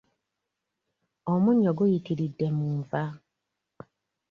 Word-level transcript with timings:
Omunnyo 1.33 1.71
guyitiridde 1.77 2.47
mu 2.57 2.67
nva. 2.79 3.03